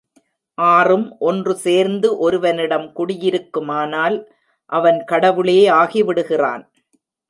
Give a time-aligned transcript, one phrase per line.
[0.57, 4.17] ஆறும் ஒன்று சேர்ந்து ஒருவனிடம் குடியிருக்குமானால்
[4.71, 6.63] அவன் கடவுளே ஆகிவிடுகிறான்.